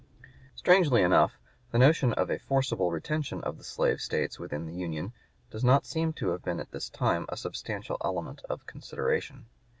[0.55, 1.33] Strangely enough
[1.69, 5.13] the notion of a forcible retention of the slave States within the Union
[5.51, 9.45] does not seem to have been at this time a substantial element of consideration.